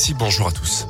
Alexis, 0.00 0.14
bonjour 0.14 0.48
à 0.48 0.50
tous. 0.50 0.86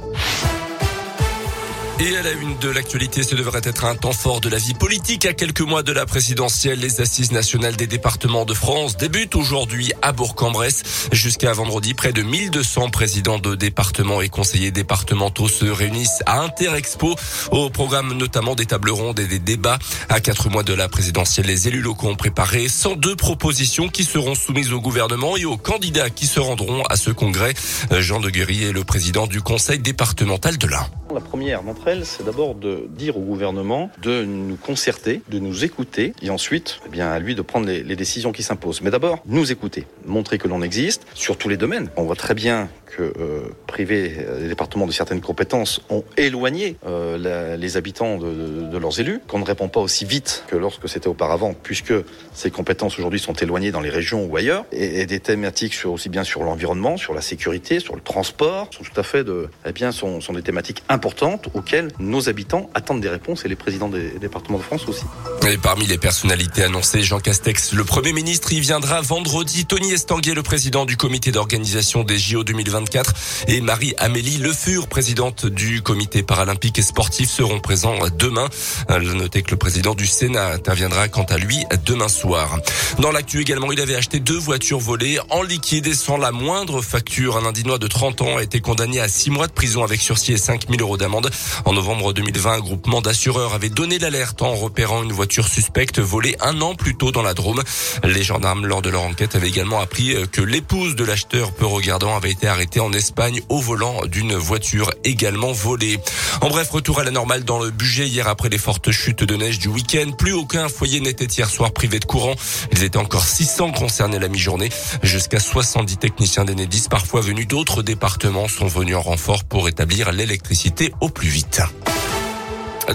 Et 2.02 2.16
à 2.16 2.22
la 2.22 2.32
une 2.32 2.56
de 2.56 2.70
l'actualité, 2.70 3.22
ce 3.22 3.34
devrait 3.34 3.60
être 3.62 3.84
un 3.84 3.94
temps 3.94 4.12
fort 4.12 4.40
de 4.40 4.48
la 4.48 4.56
vie 4.56 4.72
politique 4.72 5.26
à 5.26 5.34
quelques 5.34 5.60
mois 5.60 5.82
de 5.82 5.92
la 5.92 6.06
présidentielle. 6.06 6.80
Les 6.80 7.02
assises 7.02 7.30
nationales 7.30 7.76
des 7.76 7.86
départements 7.86 8.46
de 8.46 8.54
France 8.54 8.96
débutent 8.96 9.34
aujourd'hui 9.34 9.92
à 10.00 10.12
Bourg-en-Bresse. 10.12 11.10
Jusqu'à 11.12 11.52
vendredi, 11.52 11.92
près 11.92 12.14
de 12.14 12.22
1200 12.22 12.88
présidents 12.88 13.38
de 13.38 13.54
départements 13.54 14.22
et 14.22 14.30
conseillers 14.30 14.70
départementaux 14.70 15.46
se 15.46 15.66
réunissent 15.66 16.22
à 16.24 16.40
Interexpo. 16.40 17.16
Au 17.50 17.68
programme 17.68 18.14
notamment 18.14 18.54
des 18.54 18.64
tables 18.64 18.92
rondes 18.92 19.20
et 19.20 19.26
des 19.26 19.38
débats. 19.38 19.78
À 20.08 20.20
quatre 20.20 20.48
mois 20.48 20.62
de 20.62 20.72
la 20.72 20.88
présidentielle, 20.88 21.48
les 21.48 21.68
élus 21.68 21.82
locaux 21.82 22.08
ont 22.08 22.16
préparé 22.16 22.68
102 22.68 23.14
propositions 23.14 23.90
qui 23.90 24.04
seront 24.04 24.34
soumises 24.34 24.72
au 24.72 24.80
gouvernement 24.80 25.36
et 25.36 25.44
aux 25.44 25.58
candidats 25.58 26.08
qui 26.08 26.26
se 26.26 26.40
rendront 26.40 26.82
à 26.84 26.96
ce 26.96 27.10
congrès. 27.10 27.52
Jean 27.98 28.20
de 28.20 28.30
Guéry 28.30 28.64
est 28.64 28.72
le 28.72 28.84
président 28.84 29.26
du 29.26 29.42
conseil 29.42 29.80
départemental 29.80 30.56
de 30.56 30.66
l'Ain. 30.66 30.86
La 31.12 31.20
première 31.20 31.62
c'est 32.04 32.24
d'abord 32.24 32.54
de 32.54 32.86
dire 32.88 33.16
au 33.16 33.20
gouvernement 33.20 33.90
de 34.02 34.24
nous 34.24 34.56
concerter, 34.56 35.22
de 35.28 35.38
nous 35.38 35.64
écouter, 35.64 36.12
et 36.22 36.30
ensuite, 36.30 36.80
eh 36.86 36.88
bien, 36.88 37.10
à 37.10 37.18
lui 37.18 37.34
de 37.34 37.42
prendre 37.42 37.66
les 37.66 37.96
décisions 37.96 38.32
qui 38.32 38.42
s'imposent. 38.42 38.80
Mais 38.80 38.90
d'abord, 38.90 39.22
nous 39.26 39.50
écouter, 39.50 39.86
montrer 40.06 40.38
que 40.38 40.48
l'on 40.48 40.62
existe 40.62 41.06
sur 41.14 41.36
tous 41.36 41.48
les 41.48 41.56
domaines. 41.56 41.90
On 41.96 42.04
voit 42.04 42.16
très 42.16 42.34
bien 42.34 42.68
que 42.90 43.02
euh, 43.02 43.42
priver 43.66 44.14
les 44.40 44.48
départements 44.48 44.86
de 44.86 44.92
certaines 44.92 45.20
compétences 45.20 45.80
ont 45.90 46.04
éloigné 46.16 46.76
euh, 46.86 47.56
les 47.56 47.76
habitants 47.76 48.18
de, 48.18 48.78
leurs 48.78 49.00
élus, 49.00 49.20
qu'on 49.28 49.38
ne 49.38 49.44
répond 49.44 49.68
pas 49.68 49.80
aussi 49.80 50.04
vite 50.04 50.44
que 50.48 50.56
lorsque 50.56 50.88
c'était 50.88 51.08
auparavant, 51.08 51.54
puisque 51.54 51.94
ces 52.32 52.50
compétences 52.50 52.98
aujourd'hui 52.98 53.20
sont 53.20 53.34
éloignées 53.34 53.70
dans 53.70 53.80
les 53.80 53.90
régions 53.90 54.24
ou 54.24 54.36
ailleurs, 54.36 54.64
et, 54.72 55.06
des 55.06 55.20
thématiques 55.20 55.78
aussi 55.84 56.08
bien 56.08 56.24
sur 56.24 56.42
l'environnement, 56.42 56.96
sur 56.96 57.14
la 57.14 57.20
sécurité, 57.20 57.80
sur 57.80 57.94
le 57.94 58.00
transport, 58.00 58.68
sont 58.72 58.84
tout 58.84 58.98
à 58.98 59.02
fait 59.02 59.24
eh 59.66 59.72
bien, 59.72 59.92
sont 59.92 60.20
des 60.32 60.42
thématiques 60.42 60.82
importantes 60.88 61.48
auxquelles 61.54 61.88
nos 61.98 62.28
habitants 62.28 62.70
attendent 62.74 63.00
des 63.00 63.08
réponses 63.08 63.44
et 63.44 63.48
les 63.48 63.56
présidents 63.56 63.88
des 63.88 64.10
départements 64.18 64.58
de 64.58 64.62
France 64.62 64.88
aussi. 64.88 65.04
Et 65.48 65.56
parmi 65.56 65.86
les 65.86 65.98
personnalités 65.98 66.62
annoncées, 66.62 67.02
Jean 67.02 67.18
Castex, 67.18 67.72
le 67.72 67.82
Premier 67.82 68.12
ministre, 68.12 68.52
y 68.52 68.60
viendra 68.60 69.00
vendredi. 69.00 69.64
Tony 69.64 69.90
Estanguet, 69.92 70.34
le 70.34 70.42
président 70.42 70.84
du 70.84 70.96
comité 70.96 71.32
d'organisation 71.32 72.04
des 72.04 72.18
JO 72.18 72.44
2024 72.44 73.14
et 73.48 73.60
Marie-Amélie 73.60 74.36
Le 74.36 74.52
Fur, 74.52 74.86
présidente 74.86 75.46
du 75.46 75.82
comité 75.82 76.22
paralympique 76.22 76.78
et 76.78 76.82
sportif, 76.82 77.30
seront 77.30 77.58
présents 77.58 77.96
demain. 78.16 78.48
Notez 78.88 79.42
que 79.42 79.50
le 79.50 79.56
président 79.56 79.94
du 79.94 80.06
Sénat 80.06 80.52
interviendra 80.52 81.08
quant 81.08 81.24
à 81.24 81.36
lui 81.36 81.64
demain 81.84 82.08
soir. 82.08 82.58
Dans 82.98 83.10
l'actu 83.10 83.40
également, 83.40 83.72
il 83.72 83.80
avait 83.80 83.96
acheté 83.96 84.20
deux 84.20 84.38
voitures 84.38 84.78
volées 84.78 85.18
en 85.30 85.42
liquide 85.42 85.86
et 85.86 85.94
sans 85.94 86.16
la 86.16 86.32
moindre 86.32 86.80
facture. 86.80 87.38
Un 87.38 87.46
Indinois 87.46 87.78
de 87.78 87.88
30 87.88 88.20
ans 88.22 88.36
a 88.36 88.42
été 88.42 88.60
condamné 88.60 89.00
à 89.00 89.08
six 89.08 89.30
mois 89.30 89.48
de 89.48 89.52
prison 89.52 89.82
avec 89.82 90.00
sursis 90.00 90.32
et 90.32 90.38
5 90.38 90.68
000 90.68 90.80
euros 90.80 90.96
d'amende. 90.96 91.30
En 91.64 91.72
novembre 91.72 92.12
2020, 92.12 92.52
un 92.52 92.60
groupement 92.60 93.00
d'assureurs 93.00 93.54
avait 93.54 93.70
donné 93.70 93.98
l'alerte 93.98 94.42
en 94.42 94.54
repérant 94.54 95.02
une 95.02 95.12
voiture 95.12 95.29
suspecte 95.30 95.98
volée 95.98 96.36
un 96.40 96.60
an 96.60 96.74
plus 96.74 96.96
tôt 96.96 97.12
dans 97.12 97.22
la 97.22 97.34
Drôme. 97.34 97.62
Les 98.04 98.22
gendarmes, 98.22 98.66
lors 98.66 98.82
de 98.82 98.90
leur 98.90 99.02
enquête, 99.02 99.34
avaient 99.34 99.48
également 99.48 99.80
appris 99.80 100.14
que 100.32 100.40
l'épouse 100.40 100.96
de 100.96 101.04
l'acheteur 101.04 101.52
peu 101.52 101.66
regardant 101.66 102.16
avait 102.16 102.30
été 102.30 102.48
arrêtée 102.48 102.80
en 102.80 102.92
Espagne 102.92 103.40
au 103.48 103.60
volant 103.60 104.06
d'une 104.06 104.34
voiture 104.34 104.90
également 105.04 105.52
volée. 105.52 105.98
En 106.40 106.48
bref, 106.48 106.70
retour 106.70 107.00
à 107.00 107.04
la 107.04 107.10
normale 107.10 107.44
dans 107.44 107.58
le 107.58 107.70
budget 107.70 108.06
hier 108.06 108.28
après 108.28 108.48
les 108.48 108.58
fortes 108.58 108.90
chutes 108.90 109.24
de 109.24 109.36
neige 109.36 109.58
du 109.58 109.68
week-end. 109.68 110.10
Plus 110.12 110.32
aucun 110.32 110.68
foyer 110.68 111.00
n'était 111.00 111.26
hier 111.26 111.48
soir 111.48 111.72
privé 111.72 111.98
de 111.98 112.04
courant. 112.04 112.34
Ils 112.72 112.82
étaient 112.82 112.98
encore 112.98 113.24
600 113.24 113.72
concernés 113.72 114.18
la 114.18 114.28
mi-journée. 114.28 114.70
Jusqu'à 115.02 115.40
70 115.40 115.96
techniciens 115.98 116.44
d'Enedis, 116.44 116.86
parfois 116.90 117.20
venus 117.20 117.46
d'autres 117.46 117.82
départements, 117.82 118.48
sont 118.48 118.66
venus 118.66 118.96
en 118.96 119.02
renfort 119.02 119.44
pour 119.44 119.68
établir 119.68 120.12
l'électricité 120.12 120.92
au 121.00 121.08
plus 121.08 121.28
vite. 121.28 121.60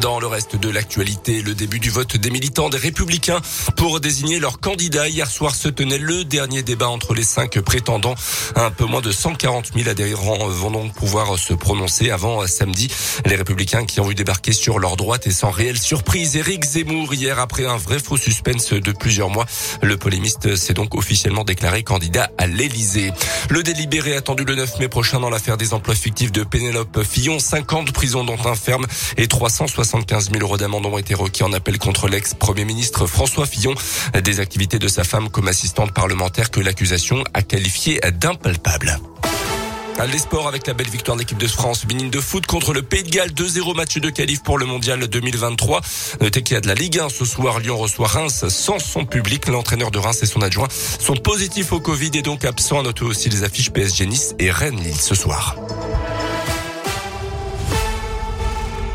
Dans 0.02 0.20
le 0.20 0.28
reste 0.28 0.58
de 0.58 0.70
l'actualité, 0.70 1.42
le 1.42 1.54
début 1.54 1.80
du 1.80 1.90
vote 1.90 2.18
des 2.18 2.30
militants 2.30 2.70
des 2.70 2.78
Républicains 2.78 3.40
pour 3.78 4.02
désigner 4.02 4.39
leur 4.39 4.60
candidat. 4.60 5.08
Hier 5.08 5.30
soir 5.30 5.56
se 5.56 5.70
tenait 5.70 5.98
le 5.98 6.26
dernier 6.26 6.64
débat 6.64 6.89
entre 6.89 7.14
les 7.14 7.23
cinq 7.23 7.60
prétendants. 7.61 8.16
Un 8.55 8.72
peu 8.72 8.86
moins 8.86 9.00
de 9.00 9.11
140 9.11 9.72
000 9.73 9.88
adhérents 9.88 10.48
vont 10.48 10.72
donc 10.72 10.94
pouvoir 10.94 11.39
se 11.39 11.54
prononcer 11.54 12.10
avant 12.11 12.45
samedi. 12.45 12.89
Les 13.26 13.36
Républicains 13.36 13.86
qui 13.86 14.02
ont 14.02 14.05
vu 14.05 14.16
débarquer 14.16 14.52
sur 14.52 14.80
leur 14.80 14.98
droite 14.98 15.28
et 15.28 15.32
sans 15.32 15.50
réelle 15.50 15.80
surprise, 15.80 16.36
Éric 16.36 16.66
Zemmour 16.66 17.14
hier 17.14 17.39
après 17.39 17.66
un 17.66 17.78
vrai 17.78 18.00
faux 18.00 18.17
suspense 18.17 18.73
de 18.73 18.92
plusieurs 18.92 19.30
mois. 19.30 19.45
Le 19.82 19.95
polémiste 19.95 20.58
s'est 20.58 20.73
donc 20.73 20.95
officiellement 20.95 21.45
déclaré 21.45 21.84
candidat 21.84 22.32
à 22.38 22.48
l'Élysée. 22.48 23.14
Le 23.50 23.64
délibéré 23.64 24.16
attendu 24.16 24.44
le 24.44 24.55
9 24.55 24.80
mai 24.80 24.89
prochain 24.89 25.22
dans 25.22 25.30
l'affaire 25.30 25.58
des 25.58 25.73
emplois 25.73 25.95
fictifs 25.95 26.34
de 26.34 26.44
Pénélope 26.44 27.02
Fillon. 27.04 27.39
50 27.39 27.94
prisons 27.94 28.26
dont 28.26 28.38
un 28.45 28.55
ferme 28.55 28.86
et 29.17 29.28
360 29.28 29.85
75 29.86 30.32
000 30.32 30.42
euros 30.42 30.58
d'amende 30.58 30.86
ont 30.88 30.98
été 30.98 31.14
requis 31.14 31.44
en 31.44 31.54
appel 31.54 31.78
contre 31.78 32.08
l'ex-premier 32.08 32.66
ministre 32.66 33.06
François 33.06 33.46
Fillon. 33.46 33.76
Des 34.23 34.40
activités 34.40 34.80
de 34.80 34.88
sa 34.88 35.04
femme 35.04 35.30
comme 35.30 35.48
assistante 35.48 35.92
parlementaire 35.94 36.50
que 36.50 36.60
l'accusation 36.60 37.23
a 37.36 37.44
qualifié 37.44 38.00
d'impalpables. 38.20 39.00
Les 40.12 40.18
sports 40.18 40.48
avec 40.48 40.68
la 40.68 40.73
belle 40.73 40.90
victoire 40.90 41.16
de 41.16 41.22
l'équipe 41.22 41.38
de 41.38 41.48
France 41.48 41.82
féminine 41.82 42.10
de 42.10 42.20
foot 42.20 42.46
contre 42.48 42.73
le 42.73 42.82
Pays 42.82 43.04
de 43.04 43.10
Galles 43.10 43.30
2-0 43.30 43.76
match 43.76 43.98
de 43.98 44.10
qualif 44.10 44.44
pour 44.44 44.58
le 44.58 44.66
mondial 44.66 45.08
2023. 45.08 45.82
Notez 46.20 46.56
a 46.56 46.62
de 46.62 46.67
la 46.67 46.73
Ligue 46.73 47.00
1 47.00 47.10
ce 47.10 47.23
soir. 47.23 47.60
Lyon 47.60 47.78
reçoit 47.78 48.08
Reims 48.08 48.46
sans 48.50 48.80
son 48.80 49.06
public. 49.06 49.48
L'entraîneur 49.48 49.92
de 49.92 50.00
Reims 50.00 50.20
et 50.22 50.26
son 50.26 50.42
adjoint 50.42 50.67
sont 51.00 51.16
positifs 51.16 51.72
au 51.72 51.80
Covid 51.80 52.12
et 52.16 52.23
donc 52.23 52.44
absents. 52.44 52.84
Notez 52.84 53.06
aussi 53.06 53.30
les 53.30 53.44
affiches 53.44 53.70
PSG 53.70 54.06
Nice 54.08 54.36
et 54.40 54.52
Rennes 54.52 54.80
Lille 54.80 55.00
ce 55.00 55.16
soir. 55.16 55.56